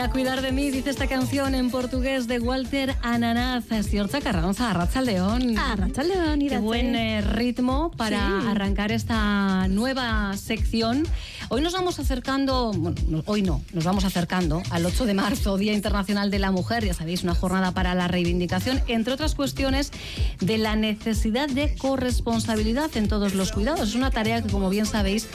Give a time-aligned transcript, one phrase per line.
[0.00, 3.64] A cuidar de mí, dice esta canción en portugués de Walter Ananaz.
[3.82, 5.58] Siorcha Carranza, Arracha León.
[5.58, 11.04] Arracha León, Qué buen eh, ritmo para arrancar esta nueva sección.
[11.50, 15.72] Hoy nos vamos acercando, bueno, hoy no, nos vamos acercando al 8 de marzo, Día
[15.72, 19.90] Internacional de la Mujer, ya sabéis, una jornada para la reivindicación, entre otras cuestiones,
[20.40, 23.88] de la necesidad de corresponsabilidad en todos los cuidados.
[23.88, 25.26] Es una tarea que, como bien sabéis,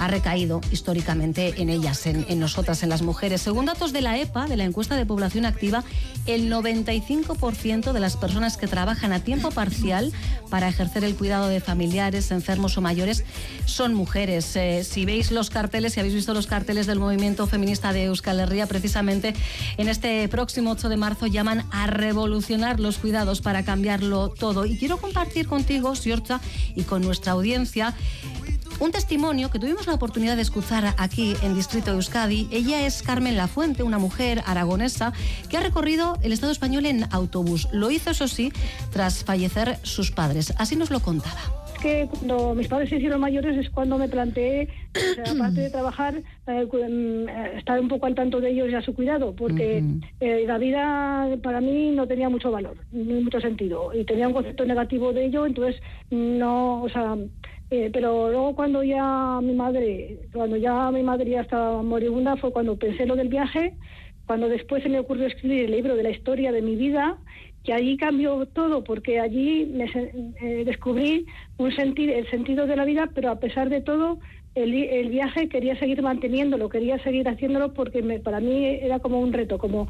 [0.00, 3.40] ha recaído históricamente en ellas, en, nosotras, en las mujeres.
[3.40, 5.84] Según datos de la EPA, de la encuesta de población activa,
[6.26, 10.12] el 95% de las personas que trabajan a tiempo parcial
[10.48, 13.24] para ejercer el cuidado de familiares, enfermos o mayores
[13.66, 14.56] son mujeres.
[14.56, 18.40] Eh, si veis los carteles, si habéis visto los carteles del movimiento feminista de Euskal
[18.40, 19.34] Herria, precisamente
[19.76, 24.64] en este próximo 8 de marzo llaman a revolucionar los cuidados para cambiarlo todo.
[24.64, 26.40] Y quiero compartir contigo, Siorcha,
[26.74, 27.94] y con nuestra audiencia,
[28.78, 32.48] un testimonio que tuvimos la oportunidad de escuchar aquí en Distrito Euskadi.
[32.50, 35.12] Ella es Carmen Lafuente, una mujer aragonesa
[35.50, 37.68] que ha recorrido el Estado español en autobús.
[37.70, 38.50] Lo hizo, eso sí,
[38.90, 40.54] tras fallecer sus padres.
[40.56, 44.68] Así nos lo contaba que cuando mis padres se hicieron mayores es cuando me planteé,
[45.34, 46.14] aparte de trabajar,
[46.46, 47.28] eh, mm,
[47.58, 49.82] estar un poco al tanto de ellos y a su cuidado, porque
[50.20, 54.34] eh, la vida para mí no tenía mucho valor, ni mucho sentido, y tenía un
[54.34, 57.16] concepto negativo de ello, entonces no, o sea,
[57.70, 62.52] eh, pero luego cuando ya mi madre, cuando ya mi madre ya estaba moribunda, fue
[62.52, 63.74] cuando pensé lo del viaje,
[64.26, 67.18] cuando después se me ocurrió escribir el libro de la historia de mi vida,
[67.64, 69.84] que allí cambió todo, porque allí me,
[70.40, 71.26] eh, descubrí
[71.58, 74.18] un el sentido de la vida, pero a pesar de todo,
[74.54, 79.20] el, el viaje quería seguir manteniéndolo, quería seguir haciéndolo porque me, para mí era como
[79.20, 79.88] un reto, como...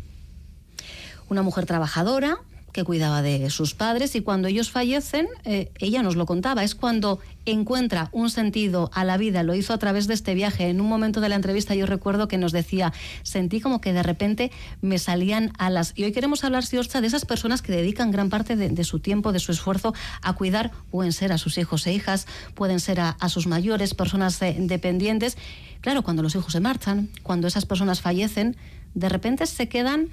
[1.29, 2.39] Una mujer trabajadora,
[2.73, 6.75] que cuidaba de sus padres y cuando ellos fallecen, eh, ella nos lo contaba, es
[6.75, 10.69] cuando encuentra un sentido a la vida, lo hizo a través de este viaje.
[10.69, 14.03] En un momento de la entrevista yo recuerdo que nos decía, sentí como que de
[14.03, 14.51] repente
[14.81, 15.93] me salían alas.
[15.97, 19.33] Y hoy queremos hablar, Siorcha, de esas personas que dedican gran parte de, su tiempo,
[19.33, 23.17] de su esfuerzo a cuidar, pueden ser a sus hijos e hijas, pueden ser a,
[23.29, 25.37] sus mayores, personas eh, dependientes.
[25.81, 28.57] Claro, cuando los hijos se marchan, cuando esas personas fallecen,
[28.95, 30.09] de repente se quedan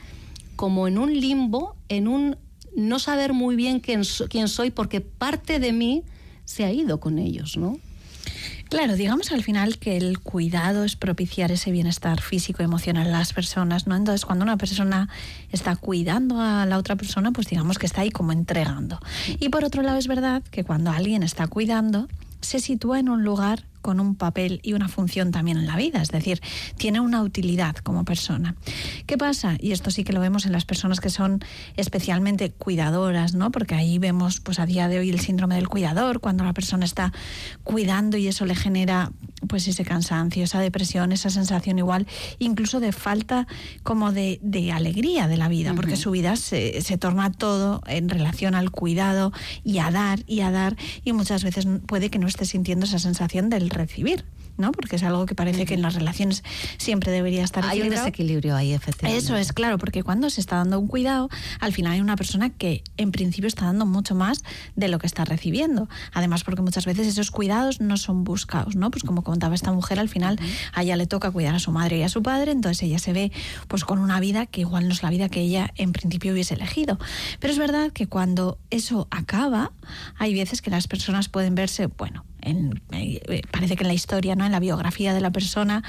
[0.55, 2.37] como en un limbo, en un
[2.77, 6.03] no saber muy bien quién, quién soy porque parte de mí
[6.45, 7.79] se ha ido con ellos, ¿no?
[8.69, 13.13] Claro, digamos al final que el cuidado es propiciar ese bienestar físico y emocional en
[13.13, 13.95] las personas, ¿no?
[13.95, 15.09] Entonces, cuando una persona
[15.51, 18.99] está cuidando a la otra persona, pues digamos que está ahí como entregando.
[19.39, 22.07] Y por otro lado, es verdad que cuando alguien está cuidando,
[22.41, 26.01] se sitúa en un lugar con un papel y una función también en la vida,
[26.01, 26.41] es decir,
[26.75, 28.53] tiene una utilidad como persona.
[29.05, 29.55] ¿Qué pasa?
[29.61, 31.39] Y esto sí que lo vemos en las personas que son
[31.77, 33.49] especialmente cuidadoras, ¿no?
[33.49, 36.83] Porque ahí vemos pues a día de hoy el síndrome del cuidador, cuando la persona
[36.83, 37.13] está
[37.63, 39.13] cuidando y eso le genera
[39.47, 42.07] pues ese cansancio, esa depresión, esa sensación igual,
[42.39, 43.47] incluso de falta
[43.83, 44.41] como de,
[44.73, 49.31] alegría de la vida, porque su vida se, se torna todo en relación al cuidado
[49.63, 52.99] y a dar y a dar, y muchas veces puede que no esté sintiendo esa
[52.99, 54.25] sensación del recibir.
[54.57, 54.71] ¿no?
[54.71, 56.43] Porque es algo que parece que en las relaciones
[56.77, 59.23] siempre debería estar Hay un desequilibrio ahí, efectivamente.
[59.23, 61.29] Eso es, claro, porque cuando se está dando un cuidado,
[61.59, 64.43] al final hay una persona que en principio está dando mucho más
[64.75, 65.88] de lo que está recibiendo.
[66.13, 68.89] Además, porque muchas veces esos cuidados no son buscados, ¿no?
[68.91, 70.39] Pues como contaba esta mujer, al final
[70.73, 73.13] a ella le toca cuidar a su madre y a su padre, entonces ella se
[73.13, 73.31] ve
[73.67, 76.55] pues con una vida que igual no es la vida que ella en principio hubiese
[76.55, 76.97] elegido.
[77.39, 79.71] Pero es verdad que cuando eso acaba,
[80.17, 84.45] hay veces que las personas pueden verse, bueno, eh, parece que en la historia, ¿no?
[84.45, 85.83] en la biografía de la persona,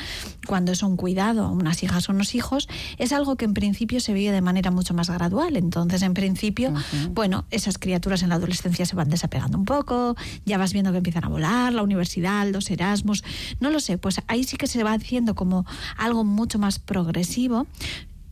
[0.47, 4.13] cuando es un cuidado, unas hijas o unos hijos, es algo que en principio se
[4.13, 5.57] vive de manera mucho más gradual.
[5.57, 6.73] Entonces, en principio,
[7.11, 10.99] bueno, esas criaturas en la adolescencia se van desapegando un poco, ya vas viendo que
[10.99, 13.25] empiezan a volar, la universidad, los Erasmus,
[13.61, 17.67] no lo sé, pues ahí sí que se va haciendo como algo mucho más progresivo.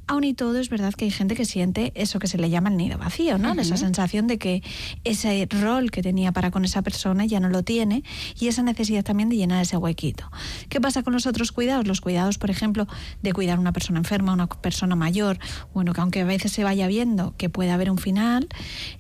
[0.09, 2.69] Aún y todo es verdad que hay gente que siente eso que se le llama
[2.69, 3.53] el nido vacío, ¿no?
[3.61, 4.62] Esa sensación de que
[5.03, 8.05] ese rol que tenía para con esa persona ya no lo tiene
[8.38, 10.31] y esa necesidad también de llenar ese huequito.
[10.69, 11.88] ¿Qué pasa con los otros cuidados?
[11.88, 12.87] Los cuidados, por ejemplo,
[13.23, 15.41] de cuidar a una persona enferma, una persona mayor,
[15.75, 18.49] bueno, que aunque a veces se vaya viendo que puede haber un final,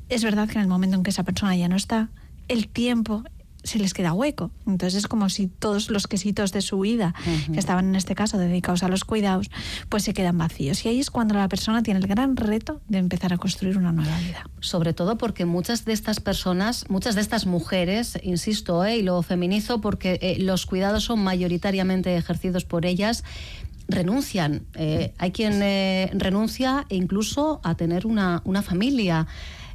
[0.08, 2.08] es verdad que en el momento en que esa persona ya no está,
[2.48, 3.22] el tiempo
[3.66, 4.50] se les queda hueco.
[4.66, 7.14] Entonces es como si todos los quesitos de su vida,
[7.52, 9.50] que estaban en este caso dedicados a los cuidados,
[9.88, 10.84] pues se quedan vacíos.
[10.84, 13.92] Y ahí es cuando la persona tiene el gran reto de empezar a construir una
[13.92, 14.48] nueva vida.
[14.60, 18.98] Sobre todo porque muchas de estas personas, muchas de estas mujeres, insisto, ¿eh?
[18.98, 23.24] y lo feminizo porque eh, los cuidados son mayoritariamente ejercidos por ellas,
[23.88, 24.66] renuncian.
[24.74, 25.60] Eh, hay quien
[26.18, 29.26] renuncia incluso a tener una, una familia.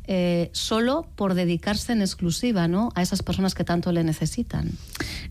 [0.07, 2.91] Eh, solo por dedicarse en exclusiva ¿no?
[2.95, 4.71] a esas personas que tanto le necesitan.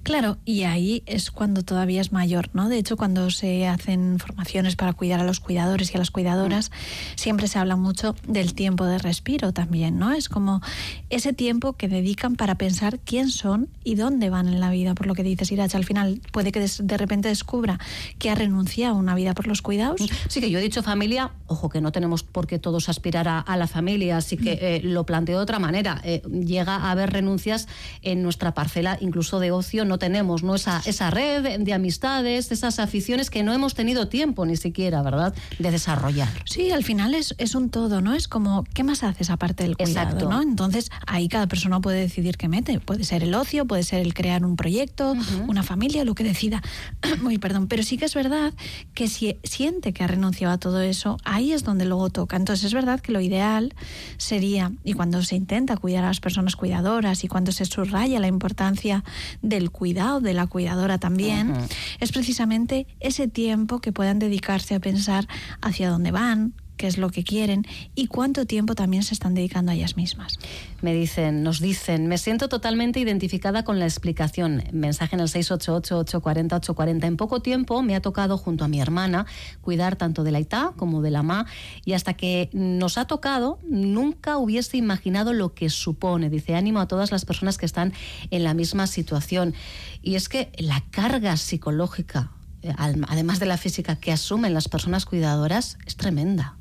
[0.02, 2.68] Claro, y ahí es cuando todavía es mayor, ¿no?
[2.68, 6.70] De hecho, cuando se hacen formaciones para cuidar a los cuidadores y a las cuidadoras,
[7.16, 10.12] siempre se habla mucho del tiempo de respiro también, ¿no?
[10.12, 10.62] Es como
[11.10, 15.06] ese tiempo que dedican para pensar quién son y dónde van en la vida, por
[15.06, 17.78] lo que dices, Iracha, al final puede que de repente descubra
[18.18, 20.00] que ha renunciado a una vida por los cuidados.
[20.28, 23.56] Sí, que yo he dicho familia, ojo, que no tenemos por qué todos aspirar a,
[23.56, 26.00] la familia, así que eh, lo planteo de otra manera.
[26.04, 27.66] Eh, llega a haber renuncias
[28.02, 30.54] en nuestra parcela, incluso de ocio, no tenemos ¿no?
[30.54, 35.34] Esa, esa red de amistades, esas aficiones que no hemos tenido tiempo ni siquiera, ¿verdad?,
[35.58, 36.28] de desarrollar.
[36.44, 38.14] Sí, al final es, es un todo, ¿no?
[38.14, 40.42] Es como, ¿qué más haces aparte del cuidado, ¿no?
[40.42, 42.80] Entonces, ahí cada persona puede decidir qué mete.
[42.80, 45.14] Puede ser el ocio, puede ser el crear un proyecto,
[45.48, 46.62] una familia, lo que decida.
[47.22, 48.52] Muy perdón, pero sí que es verdad
[48.94, 52.36] que si siente que ha renunciado a todo eso, ahí es donde luego toca.
[52.36, 53.74] Entonces, es verdad que lo ideal
[54.18, 54.49] sería,
[54.84, 59.04] y cuando se intenta cuidar a las personas cuidadoras y cuando se subraya la importancia
[59.42, 61.54] del cuidado, de la cuidadora también,
[62.00, 65.26] es precisamente ese tiempo que puedan dedicarse a pensar
[65.60, 69.70] hacia dónde van, qué es lo que quieren y cuánto tiempo también se están dedicando
[69.70, 70.38] a ellas mismas.
[70.80, 74.64] Me dicen, nos dicen, me siento totalmente identificada con la explicación.
[74.72, 77.04] Mensaje en el 688-840-840.
[77.04, 79.26] En poco tiempo me ha tocado junto a mi hermana
[79.60, 81.44] cuidar tanto de la ITA como de la MA
[81.84, 86.30] y hasta que nos ha tocado nunca hubiese imaginado lo que supone.
[86.30, 87.92] Dice, ánimo a todas las personas que están
[88.30, 89.52] en la misma situación.
[90.00, 92.30] Y es que la carga psicológica
[92.76, 96.54] además de la física que asumen las personas cuidadoras, es tremenda.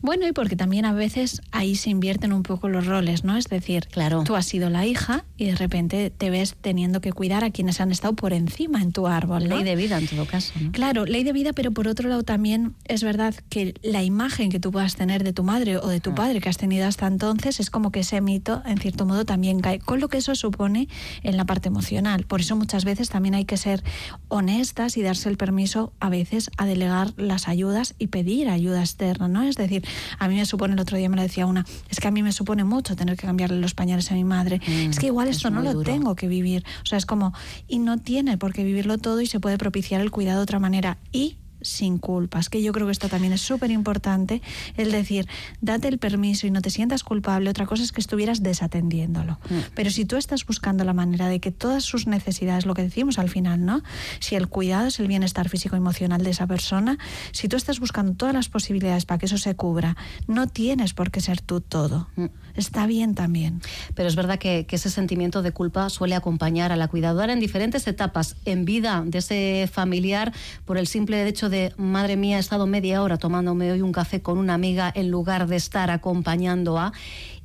[0.00, 3.36] Bueno, y porque también a veces ahí se invierten un poco los roles, ¿no?
[3.36, 4.22] Es decir, claro.
[4.24, 7.80] tú has sido la hija y de repente te ves teniendo que cuidar a quienes
[7.80, 9.48] han estado por encima en tu árbol.
[9.48, 10.52] Ley de vida en todo caso.
[10.72, 14.60] Claro, ley de vida, pero por otro lado también es verdad que la imagen que
[14.60, 16.14] tú puedas tener de tu madre o de tu ah.
[16.14, 19.60] padre que has tenido hasta entonces es como que ese mito, en cierto modo, también
[19.60, 20.88] cae, con lo que eso supone
[21.22, 22.24] en la parte emocional.
[22.24, 23.82] Por eso muchas veces también hay que ser
[24.28, 29.28] honestas y darse el permiso a veces a delegar las ayudas y pedir ayuda externa,
[29.28, 29.42] ¿no?
[29.42, 29.84] Es decir,
[30.18, 32.22] a mí me supone, el otro día me lo decía una, es que a mí
[32.22, 34.60] me supone mucho tener que cambiarle los pañales a mi madre.
[34.66, 36.64] Mm, es que igual esto no lo tengo que vivir.
[36.82, 37.32] O sea, es como,
[37.66, 40.58] y no tiene por qué vivirlo todo y se puede propiciar el cuidado de otra
[40.58, 40.98] manera.
[41.12, 44.42] Y sin culpas, que yo creo que esto también es súper importante,
[44.76, 45.28] el decir,
[45.60, 49.38] date el permiso y no te sientas culpable, otra cosa es que estuvieras desatendiéndolo.
[49.50, 49.58] Mm.
[49.74, 53.18] Pero si tú estás buscando la manera de que todas sus necesidades, lo que decimos
[53.18, 53.82] al final, ¿no?
[54.20, 56.98] Si el cuidado es el bienestar físico y emocional de esa persona,
[57.32, 59.96] si tú estás buscando todas las posibilidades para que eso se cubra,
[60.26, 62.08] no tienes por qué ser tú todo.
[62.16, 62.26] Mm.
[62.54, 63.60] Está bien también.
[63.94, 67.40] Pero es verdad que, que ese sentimiento de culpa suele acompañar a la cuidadora en
[67.40, 70.32] diferentes etapas en vida de ese familiar
[70.64, 74.20] por el simple hecho de, madre mía, he estado media hora tomándome hoy un café
[74.20, 76.92] con una amiga en lugar de estar acompañando a...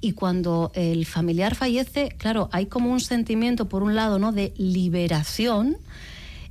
[0.02, 4.34] Y cuando el familiar fallece, claro, hay como un sentimiento, por un lado, ¿no?
[4.34, 5.78] de liberación,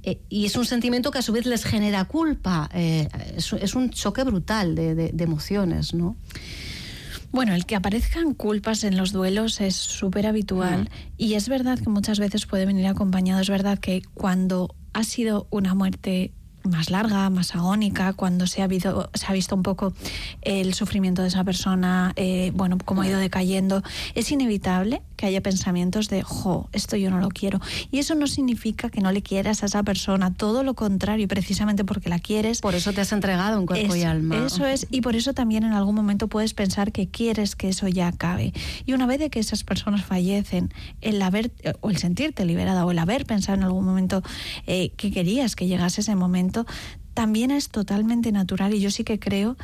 [0.05, 2.69] eh, y es un sentimiento que a su vez les genera culpa.
[2.75, 6.17] Eh, es, un choque brutal de, de, emociones, ¿no?
[7.31, 11.89] Bueno, el que aparezcan culpas en los duelos es súper habitual y es verdad que
[11.89, 13.41] muchas veces puede venir acompañado.
[13.41, 16.33] Es verdad que cuando ha sido una muerte
[16.65, 19.93] más larga, más agónica, cuando se ha, visto, se ha visto un poco
[20.43, 23.83] el sufrimiento de esa persona, eh, bueno, cómo ha ido decayendo,
[24.15, 27.61] es inevitable que haya pensamientos de, jo, esto yo no lo quiero.
[27.91, 31.85] Y eso no significa que no le quieras a esa persona, todo lo contrario, precisamente
[31.85, 32.61] porque la quieres.
[32.61, 34.45] Por eso te has entregado en cuerpo y alma.
[34.47, 37.87] Eso es, y por eso también en algún momento puedes pensar que quieres que eso
[37.89, 38.53] ya acabe.
[38.85, 42.91] Y una vez de que esas personas fallecen, el haber, o el sentirte liberada, o
[42.91, 44.23] el haber pensado en algún momento
[44.67, 46.52] eh, que querías que llegase ese momento,
[47.15, 49.57] también es totalmente natural y yo sí que creo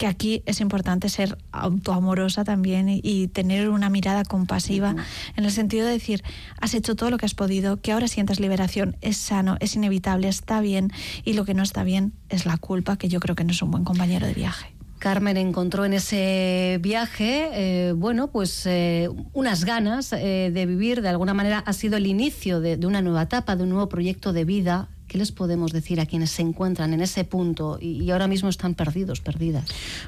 [0.00, 4.96] que aquí es importante ser autoamorosa también y, tener una mirada compasiva
[5.36, 6.22] en el sentido de decir,
[6.58, 10.28] has hecho todo lo que has podido, que ahora sientas liberación, es sano, es inevitable,
[10.28, 10.90] está bien
[11.22, 13.60] y lo que no está bien es la culpa, que yo creo que no es
[13.60, 14.74] un buen compañero de viaje.
[15.00, 21.08] Carmen encontró en ese viaje, eh, bueno, pues eh, unas ganas eh, de vivir, de
[21.08, 24.44] alguna manera ha sido el inicio de, una nueva etapa, de un nuevo proyecto de
[24.44, 28.48] vida ¿Qué les podemos decir a quienes se encuentran en ese punto y, ahora mismo
[28.48, 29.64] están perdidos, perdidas?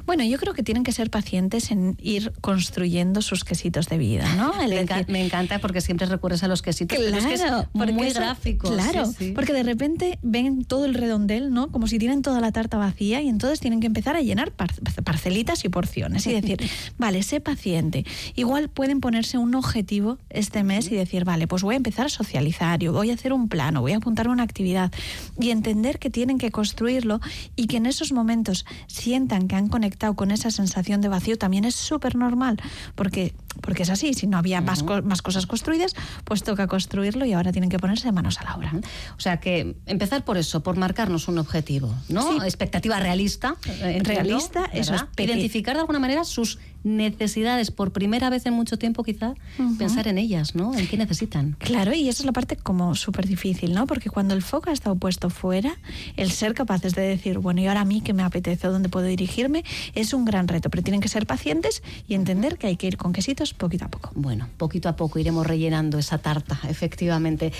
[0.07, 4.33] Bueno, yo creo que tienen que ser pacientes en ir construyendo sus quesitos de vida,
[4.37, 4.53] ¿no?
[5.09, 6.97] me, encanta porque siempre recurres a los quesitos.
[6.97, 8.71] Claro, porque muy gráficos.
[8.71, 11.73] Claro, porque de repente ven todo el redondel, ¿no?
[11.73, 15.65] Como si tienen toda la tarta vacía y entonces tienen que empezar a llenar parcelitas
[15.65, 16.61] y porciones y decir,
[16.97, 18.07] vale, sé paciente.
[18.37, 22.09] Igual pueden ponerse un objetivo este mes y decir, vale, pues voy a empezar a
[22.09, 24.92] socializar, yo voy a hacer un plano, voy a apuntar una actividad
[25.41, 27.21] Y entender que tienen que construirlo
[27.57, 31.65] y que en esos momentos sientan que han conectado con esa sensación de vacío también
[31.65, 32.61] es súper normal,
[32.95, 35.95] porque, porque es así, si no había más, más cosas construidas,
[36.25, 38.73] pues toca construirlo y ahora tienen que ponerse manos a la obra.
[39.17, 42.43] O sea que empezar por eso, por marcarnos un objetivo, ¿no?
[42.43, 43.57] Expectativa realista.
[43.67, 48.79] Eh, realista, eso es Identificar de alguna manera sus necesidades por primera vez en mucho
[48.79, 49.35] tiempo quizá,
[49.79, 50.75] pensar en ellas, ¿no?
[50.75, 51.57] En qué necesitan.
[51.59, 53.87] Claro, y esa es la parte como súper difícil, ¿no?
[53.87, 55.79] Porque cuando el foco ha estado puesto fuera,
[56.17, 58.89] el ser capaces de decir, bueno, y ahora a mí que me apetece o dónde
[58.89, 62.77] puedo dirigirme, es un gran reto, pero tienen que ser pacientes y entender que hay
[62.77, 64.11] que ir con quesitos poquito a poco.
[64.15, 67.53] Bueno, poquito a poco iremos rellenando esa tarta, efectivamente.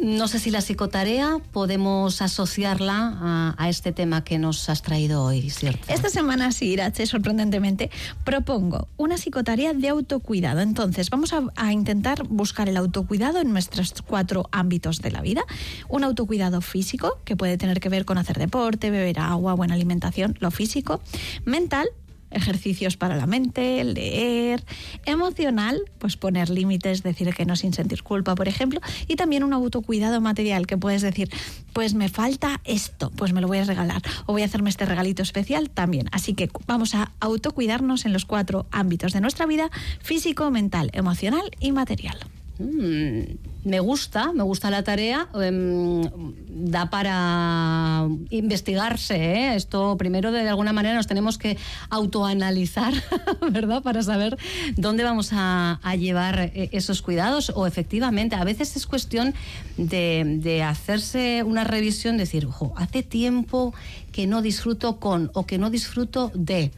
[0.00, 5.50] No sé si la psicotarea podemos asociarla a, este tema que nos has traído hoy,
[5.50, 5.92] ¿cierto?
[5.92, 7.90] Esta semana sí, Irache, sorprendentemente,
[8.24, 10.60] propongo una psicotarea de autocuidado.
[10.60, 15.42] Entonces, vamos a, a, intentar buscar el autocuidado en nuestros cuatro ámbitos de la vida.
[15.88, 20.36] Un autocuidado físico, que puede tener que ver con hacer deporte, beber agua, buena alimentación,
[20.38, 21.00] lo físico.
[21.44, 21.88] Mental,
[22.30, 24.64] ejercicios para la mente, leer,
[25.06, 29.52] emocional, pues poner límites, decir que no sin sentir culpa, por ejemplo, y también un
[29.52, 31.30] autocuidado material, que puedes decir,
[31.72, 34.84] pues me falta esto, pues me lo voy a regalar, o voy a hacerme este
[34.84, 36.08] regalito especial también.
[36.12, 39.70] Así que vamos a autocuidarnos en los cuatro ámbitos de nuestra vida,
[40.00, 42.18] físico, mental, emocional y material.
[42.58, 45.28] Mm, me gusta, me gusta la tarea.
[45.34, 46.02] Em,
[46.48, 49.16] da para investigarse.
[49.16, 49.54] ¿eh?
[49.54, 51.56] Esto primero, de alguna manera, nos tenemos que
[51.90, 52.92] autoanalizar,
[53.50, 53.82] ¿verdad?
[53.82, 54.36] Para saber
[54.76, 57.52] dónde vamos a, llevar eh, esos cuidados.
[57.54, 59.34] O efectivamente, a veces es cuestión
[59.76, 63.74] de, de hacerse una revisión, decir, ojo, hace tiempo
[64.12, 66.70] que no disfruto con o que no disfruto de.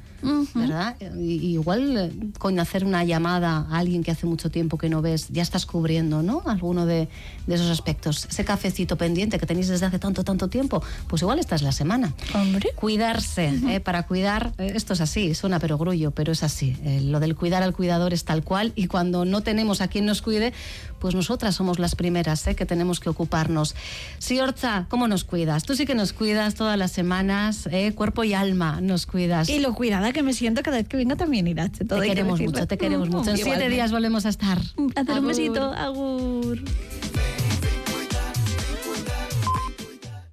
[0.55, 0.97] ¿Verdad?
[1.19, 5.29] igual eh, con hacer una llamada a alguien que hace mucho tiempo que no ves,
[5.29, 6.43] ya estás cubriendo, ¿no?
[6.47, 7.09] Alguno de,
[7.49, 8.27] esos aspectos.
[8.31, 11.73] Ese cafecito pendiente que tenéis desde hace tanto, tanto tiempo, pues igual esta es la
[11.73, 12.15] semana.
[12.35, 12.71] Hombre.
[12.77, 13.81] Cuidarse, ¿eh?
[13.81, 16.77] para cuidar, eh, esto es así, suena pero grullo, pero es así.
[17.03, 20.23] lo del cuidar al cuidador es tal cual y cuando no tenemos a quien nos
[20.23, 20.53] cuide,
[20.99, 23.75] pues nosotras somos las primeras que tenemos que ocuparnos.
[24.19, 25.65] Sí, Orcha, ¿cómo nos cuidas?
[25.65, 29.49] Tú sí que nos cuidas todas las semanas, cuerpo y alma nos cuidas.
[29.49, 31.85] Y lo cuidada que me siento cada vez que vengo también, Irache.
[31.85, 33.31] Todo te queremos mucho, te queremos mucho.
[33.31, 34.59] En siete días volvemos a estar.
[34.76, 35.73] Un besito.
[35.73, 36.59] Agur.